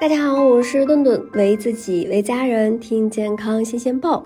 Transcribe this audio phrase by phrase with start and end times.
[0.00, 4.24] 大家好，我是顿顿，为自己为家人听健康新鲜报。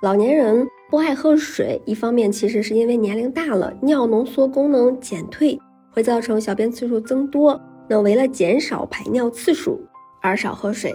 [0.00, 5.58] 老年人不爱喝水，一方面其实是因为年龄大了，尿浓缩功能减退，
[5.90, 7.60] 会造成小便次数增多。
[7.88, 9.80] 那为了减少排尿次数
[10.22, 10.94] 而少喝水，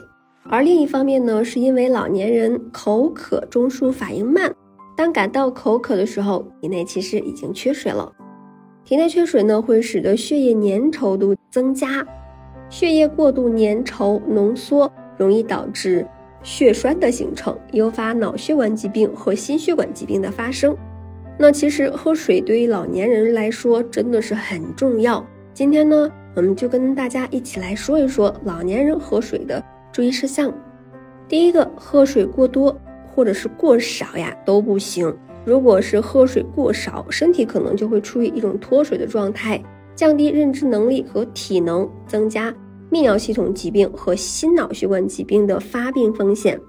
[0.50, 4.50] 而另一方面呢，是因为老年人口渴中枢反应慢，
[4.96, 8.10] 当感到口渴的时候，体内其实已经缺水了。
[8.86, 12.08] 体内缺水呢，会使得血液粘稠度增加。
[12.74, 16.04] 血液过度粘稠浓缩，容易导致
[16.42, 20.76] 血栓的形成，诱发脑血管疾病和心血管疾病的发生。
[21.38, 25.24] 那其实喝水对于老年人来说真的是很重要。
[25.54, 30.52] 今天呢，我们就跟大家一起来说一说老年人喝水的注意事项。
[31.28, 32.76] 第一个，喝水过多
[33.14, 35.16] 或者是过少呀都不行。
[35.46, 39.62] 如果是喝水过少，身体可能就会处于一种脱水的状态，
[39.96, 42.54] 降低认知能力和体能，增加。
[42.92, 46.60] 泌尿系统疾病和心脑血管疾病的发病风险。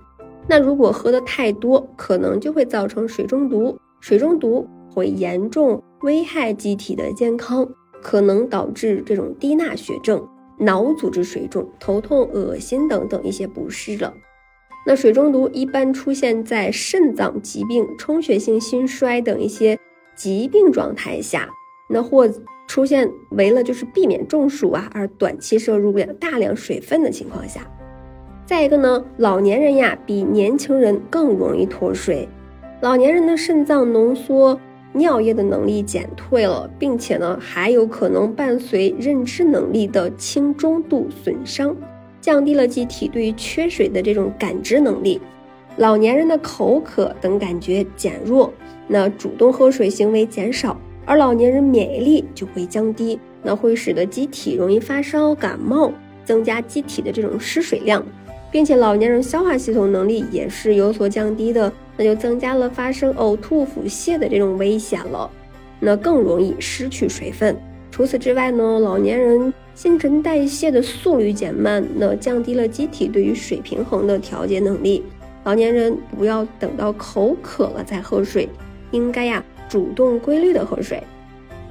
[0.48, 3.77] 那如果喝的太多，可能就会造成水中毒。
[4.00, 7.69] 水中毒会严重危害机体的健康，
[8.03, 10.27] 可能导致这种低钠血症、
[10.59, 14.12] 脑组织水肿、头痛、恶心等等一些不适了。
[14.86, 19.78] 那水中毒一般出现在肾脏疾病、充血性心衰等一些
[20.14, 21.48] 疾病状态下。
[21.88, 22.28] 那或
[22.75, 27.61] 出现为了就是避免中暑啊而短期摄入了大量水分的情况下，
[28.44, 32.28] 再一个呢，老年人呀比年轻人更容易脱水，
[32.81, 34.58] 老年人的肾脏浓缩
[34.92, 41.77] 尿液的能力减退了，并且呢还有可能伴随认知能力的轻中度损伤，
[42.20, 45.20] 降低了机体对于缺水的这种感知能力，
[45.77, 48.53] 老年人的口渴等感觉减弱，
[48.88, 50.77] 那主动喝水行为减少。
[51.06, 55.92] 而老年人免疫力就会降低，那会使得机体容易发烧、感冒，
[56.24, 58.05] 增加机体的这种失水量，
[58.50, 65.31] 并且老年人消化系统能力也是有所降低的，那就增加了发生呕吐、腹泻的这种危险了，
[65.81, 67.56] 那更容易失去水分。
[67.91, 75.04] 除此之外呢，老年人新陈代谢的速率减慢，那降低了机体对于水平衡的调节能力。
[75.44, 78.48] 老年人不要等到口渴了再喝水，
[78.91, 79.44] 应该呀。
[79.69, 81.02] 主动规律的喝水，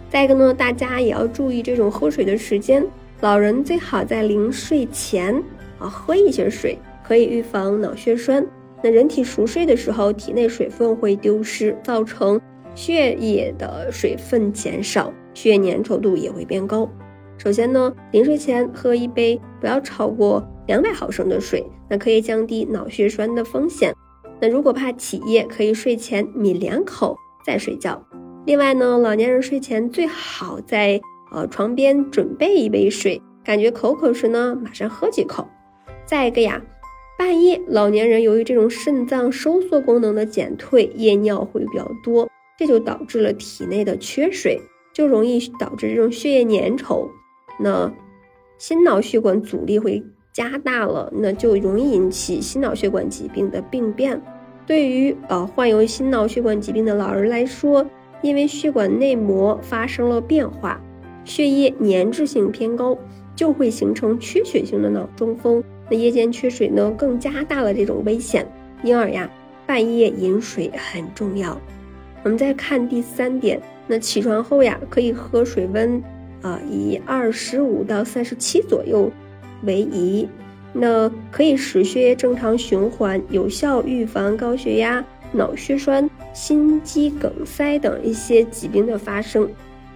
[0.10, 2.86] 再一个呢，大家也要注意这种喝水的时间。
[3.22, 5.34] 老人最好在临睡前
[5.80, 8.46] 啊喝一些水，可以预防脑血栓。
[8.84, 12.40] 那人体熟睡的时候，体内水分会丢失，造成
[12.76, 16.90] 血液的水分减少，血液粘稠度也会变高。
[17.38, 23.94] 首先呢，临睡前喝一杯不要超过两百毫升的水，那可以降低脑血栓的风险。
[24.42, 27.18] 那如果怕起夜，可以睡前抿两口。
[27.46, 28.06] 再睡觉。
[28.46, 31.00] 另外呢，老年人睡前最好在
[31.32, 35.48] 呃床边准备一杯水，感觉口渴时呢，马上喝几口。
[36.06, 36.62] 再一个呀，
[37.18, 44.60] 半夜老年人由于这种肾脏收缩功能的减退，夜尿会比较多，这就导致了体内的缺水，
[44.94, 47.08] 就容易导致这种血液粘稠，
[47.60, 47.92] 那
[48.58, 50.04] 心脑血管阻力会
[50.34, 54.22] 加大了，那就容易引起心脑血管疾病的病变。
[54.66, 57.86] 对于呃患有心脑血管疾病的老人来说，
[58.22, 60.82] 因为血管内膜发生了变化，
[61.26, 62.98] 血液粘滞性偏高，
[63.36, 65.64] 就会形成缺血性的脑中风。
[65.90, 68.48] 那夜间缺水呢，更加大了这种危险。
[68.84, 69.30] 因而呀，
[69.66, 71.60] 半夜饮水很重要。
[72.24, 76.02] 我们再看第三点，那起床后呀，可以喝水温
[76.42, 79.12] 啊以二十五到三十七左右
[79.64, 80.28] 为宜。
[80.74, 89.48] 那可以使血液正常循环，有效预防高血压、脑血栓、心肌梗塞等一些疾病的发生。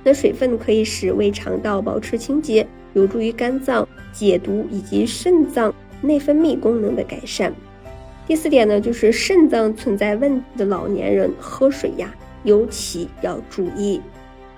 [0.04, 7.52] 那水分可以使胃肠道保持清洁，有助于肝脏解毒以及肾脏内分泌功能的改善。
[8.28, 14.00] 第四点呢，就是肾脏存在问题的老年人喝水呀，尤其要注意。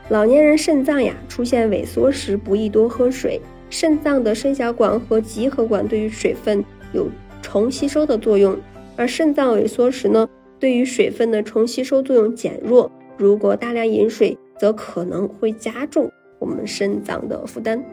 [0.09, 3.40] 老年人肾脏呀出现萎缩时，不宜多喝水。
[3.69, 7.08] 肾脏的肾小管和集合管对于水分有
[7.41, 8.58] 重吸收的作用，
[8.96, 10.28] 而肾脏萎缩时呢，
[10.59, 12.91] 对于水分的重吸收作用减弱。
[13.17, 16.09] 如果大量饮水，则可能会加重
[16.40, 17.84] 我们肾脏的负担。